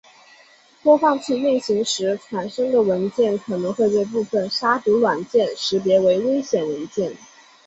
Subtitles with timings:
[0.81, 7.15] 播放器运行时产生的文件可能会被部分杀毒软件识别为危险文件。